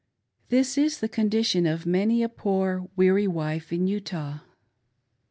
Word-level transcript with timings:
This 0.49 0.79
is 0.79 0.99
the 0.99 1.07
condition 1.07 1.67
of 1.67 1.85
many 1.85 2.23
a 2.23 2.27
poor, 2.29 2.89
weary 2.95 3.27
wife 3.27 3.71
in 3.71 3.85
Utah. 3.85 4.39